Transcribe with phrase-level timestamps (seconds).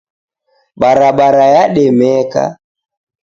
[0.79, 2.43] Barabara yedemeka.